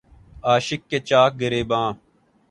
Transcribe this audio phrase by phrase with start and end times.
[0.43, 1.87] عاشق کے چاک گریباں